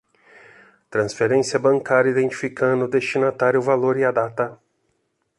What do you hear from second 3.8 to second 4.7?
e a data.